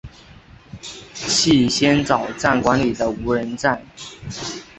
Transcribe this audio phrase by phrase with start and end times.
[1.13, 3.79] 气仙沼站管理的无人站。